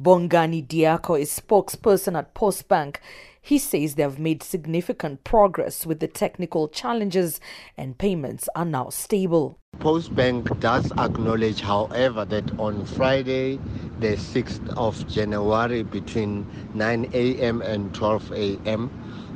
Bongani 0.00 0.66
Diako 0.66 1.20
is 1.20 1.30
spokesperson 1.38 2.16
at 2.16 2.34
Postbank. 2.34 2.96
He 3.42 3.58
says 3.58 3.96
they 3.96 4.02
have 4.02 4.18
made 4.18 4.42
significant 4.42 5.24
progress 5.24 5.84
with 5.84 6.00
the 6.00 6.08
technical 6.08 6.68
challenges 6.68 7.38
and 7.76 7.98
payments 7.98 8.48
are 8.54 8.64
now 8.64 8.88
stable. 8.88 9.58
Postbank 9.78 10.58
does 10.58 10.90
acknowledge, 10.92 11.60
however, 11.60 12.24
that 12.24 12.58
on 12.58 12.86
Friday, 12.86 13.58
the 13.98 14.16
6th 14.16 14.66
of 14.74 15.06
January, 15.06 15.82
between 15.82 16.46
9 16.72 17.10
a.m. 17.12 17.60
and 17.60 17.94
12 17.94 18.32
a.m., 18.32 18.90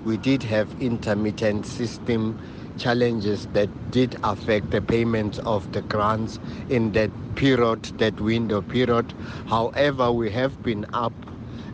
we 0.06 0.16
did 0.16 0.42
have 0.42 0.68
intermittent 0.80 1.66
system 1.66 2.38
challenges 2.78 3.46
that 3.52 3.68
did 3.90 4.16
affect 4.22 4.70
the 4.70 4.80
payments 4.80 5.38
of 5.40 5.70
the 5.72 5.82
grants 5.82 6.38
in 6.68 6.92
that 6.92 7.10
period, 7.36 7.82
that 7.98 8.20
window 8.20 8.60
period. 8.62 9.12
However, 9.46 10.12
we 10.12 10.30
have 10.30 10.62
been 10.62 10.86
up 10.92 11.12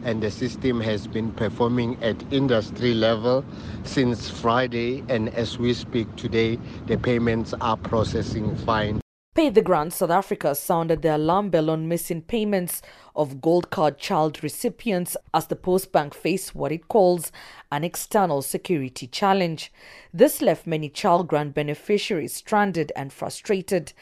and 0.04 0.22
the 0.22 0.30
system 0.30 0.80
has 0.80 1.06
been 1.06 1.30
performing 1.32 1.96
at 2.02 2.16
industry 2.32 2.94
level 2.94 3.44
since 3.84 4.30
Friday 4.30 5.04
and 5.08 5.28
as 5.34 5.58
we 5.58 5.74
speak 5.74 6.14
today 6.16 6.58
the 6.86 6.96
payments 6.96 7.54
are 7.60 7.76
processing 7.76 8.54
fine. 8.56 9.00
Pay 9.32 9.48
the 9.50 9.62
Grant 9.62 9.92
South 9.92 10.10
Africa 10.10 10.56
sounded 10.56 11.02
the 11.02 11.14
alarm 11.14 11.50
bell 11.50 11.70
on 11.70 11.86
missing 11.86 12.20
payments 12.20 12.82
of 13.14 13.40
Gold 13.40 13.70
Card 13.70 13.96
child 13.96 14.42
recipients 14.42 15.16
as 15.32 15.46
the 15.46 15.54
Postbank 15.54 16.14
faced 16.14 16.56
what 16.56 16.72
it 16.72 16.88
calls 16.88 17.30
an 17.70 17.84
external 17.84 18.42
security 18.42 19.06
challenge. 19.06 19.72
This 20.12 20.42
left 20.42 20.66
many 20.66 20.88
child 20.88 21.28
grant 21.28 21.54
beneficiaries 21.54 22.34
stranded 22.34 22.90
and 22.96 23.12
frustrated. 23.12 23.92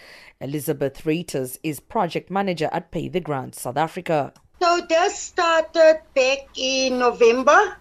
Elizabeth 0.40 1.04
Reuters 1.04 1.58
is 1.62 1.78
project 1.78 2.30
manager 2.30 2.70
at 2.72 2.90
Pay 2.90 3.08
the 3.08 3.20
Grant 3.20 3.54
South 3.54 3.76
Africa. 3.76 4.32
So 4.62 4.80
this 4.88 5.18
started 5.18 6.00
back 6.14 6.48
in 6.56 6.98
November 6.98 7.76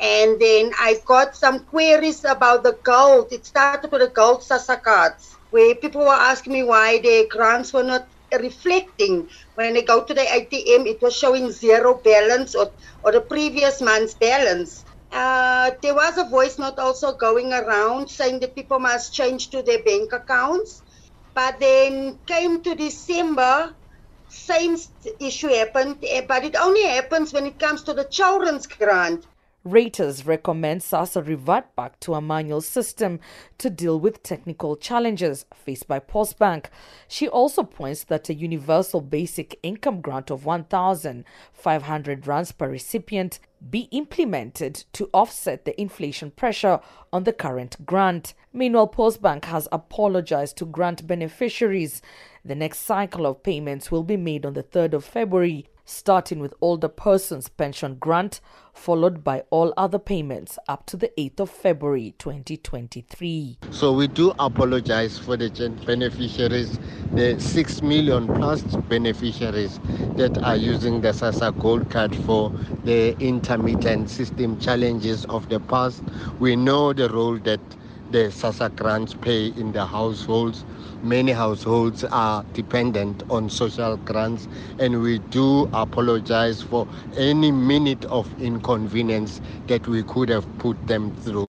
and 0.00 0.40
then 0.40 0.72
I 0.78 0.96
got 1.06 1.36
some 1.36 1.64
queries 1.66 2.24
about 2.24 2.64
the 2.64 2.78
gold. 2.84 3.28
It 3.32 3.46
started 3.46 3.84
with 3.84 4.00
the 4.00 4.08
gold 4.08 4.34
SASSA 4.42 4.82
cards 4.82 5.38
where 5.50 5.74
people 5.74 6.02
were 6.02 6.08
asking 6.30 6.52
me 6.52 6.62
why 6.62 6.98
their 7.00 7.24
grants 7.30 7.72
were 7.72 7.84
not 7.84 8.08
reflecting. 8.40 9.28
When 9.54 9.74
they 9.74 9.82
go 9.82 10.04
to 10.04 10.14
the 10.14 10.22
ATM, 10.34 10.86
it 10.86 10.98
was 11.02 11.16
showing 11.16 11.50
zero 11.50 12.00
balance 12.02 12.54
or, 12.54 12.70
or 13.02 13.12
the 13.12 13.20
previous 13.22 13.80
month's 13.80 14.14
balance. 14.14 14.84
Uh, 15.12 15.70
there 15.82 15.94
was 15.94 16.18
a 16.18 16.24
voice 16.28 16.58
note 16.58 16.78
also 16.78 17.14
going 17.16 17.52
around 17.52 18.08
saying 18.10 18.40
that 18.40 18.54
people 18.54 18.78
must 18.80 19.12
change 19.14 19.50
to 19.50 19.62
their 19.62 19.82
bank 19.82 20.12
accounts. 20.12 20.82
But 21.34 21.60
then 21.60 22.20
came 22.26 22.62
to 22.62 22.74
December, 22.74 23.74
same 24.28 24.76
issue 25.20 25.48
happened, 25.48 25.98
eh, 26.06 26.22
but 26.28 26.44
it 26.44 26.56
only 26.56 26.82
happens 26.84 27.32
when 27.32 27.46
it 27.46 27.58
comes 27.58 27.82
to 27.84 27.94
the 27.94 28.04
children's 28.10 28.66
grant. 28.66 29.26
Reuters 29.66 30.26
recommend 30.26 30.80
SASSA 30.80 31.26
revert 31.26 31.76
back 31.76 32.00
to 32.00 32.14
a 32.14 32.22
manual 32.22 32.62
system 32.62 33.20
to 33.58 33.68
deal 33.68 34.00
with 34.00 34.22
technical 34.22 34.74
challenges 34.74 35.44
faced 35.54 35.86
by 35.86 36.00
Postbank. 36.00 36.66
She 37.08 37.28
also 37.28 37.62
points 37.62 38.04
that 38.04 38.30
a 38.30 38.34
universal 38.34 39.02
basic 39.02 39.58
income 39.62 40.00
grant 40.00 40.30
of 40.30 40.46
1,500 40.46 42.26
rands 42.26 42.52
per 42.52 42.70
recipient 42.70 43.38
be 43.68 43.80
implemented 43.90 44.84
to 44.94 45.10
offset 45.12 45.66
the 45.66 45.78
inflation 45.78 46.30
pressure 46.30 46.80
on 47.12 47.24
the 47.24 47.32
current 47.34 47.84
grant. 47.84 48.32
Meanwhile, 48.54 48.88
Postbank 48.88 49.44
has 49.44 49.68
apologized 49.70 50.56
to 50.56 50.64
grant 50.64 51.06
beneficiaries. 51.06 52.00
The 52.42 52.54
next 52.54 52.78
cycle 52.78 53.26
of 53.26 53.42
payments 53.42 53.90
will 53.90 54.04
be 54.04 54.16
made 54.16 54.46
on 54.46 54.54
the 54.54 54.62
3rd 54.62 54.94
of 54.94 55.04
February 55.04 55.66
starting 55.90 56.38
with 56.38 56.54
older 56.60 56.88
persons 56.88 57.48
pension 57.48 57.96
grant, 57.96 58.40
followed 58.72 59.24
by 59.24 59.42
all 59.50 59.74
other 59.76 59.98
payments 59.98 60.58
up 60.68 60.86
to 60.86 60.96
the 60.96 61.10
8th 61.18 61.40
of 61.40 61.50
February 61.50 62.14
2023. 62.18 63.58
So 63.70 63.92
we 63.92 64.06
do 64.06 64.32
apologize 64.38 65.18
for 65.18 65.36
the 65.36 65.50
beneficiaries, 65.84 66.78
the 67.12 67.38
6 67.40 67.82
million 67.82 68.26
plus 68.26 68.62
beneficiaries 68.88 69.80
that 70.16 70.38
are 70.42 70.56
using 70.56 71.00
the 71.00 71.08
SASSA 71.08 71.58
Gold 71.58 71.90
Card 71.90 72.14
for 72.24 72.52
the 72.84 73.18
intermittent 73.18 74.08
system 74.08 74.58
challenges 74.60 75.24
of 75.26 75.48
the 75.48 75.60
past. 75.60 76.02
We 76.38 76.56
know 76.56 76.92
the 76.92 77.08
role 77.08 77.38
that 77.40 77.60
the 78.10 78.30
SASSA 78.30 78.74
grants 78.76 79.14
pay 79.14 79.46
in 79.56 79.72
the 79.72 79.84
households. 79.86 80.64
Many 81.02 81.32
households 81.32 82.04
are 82.04 82.44
dependent 82.54 83.22
on 83.30 83.48
social 83.50 83.96
grants, 83.98 84.48
and 84.78 85.02
we 85.02 85.18
do 85.30 85.68
apologize 85.72 86.62
for 86.62 86.86
any 87.16 87.52
minute 87.52 88.04
of 88.06 88.28
inconvenience 88.40 89.40
that 89.68 89.86
we 89.86 90.02
could 90.02 90.28
have 90.28 90.46
put 90.58 90.76
them 90.86 91.12
through. 91.12 91.49